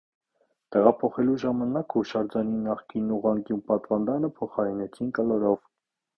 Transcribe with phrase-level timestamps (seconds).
[0.75, 5.63] Տեղափոխելու ժամանակ հուշարձանի նախկին ուղղանկյուն պատվանդանը փոխարինեցին կլորով։